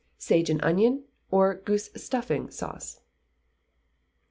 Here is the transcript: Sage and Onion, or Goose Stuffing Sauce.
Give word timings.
Sage 0.17 0.49
and 0.49 0.59
Onion, 0.65 1.03
or 1.29 1.53
Goose 1.53 1.91
Stuffing 1.95 2.49
Sauce. 2.49 3.01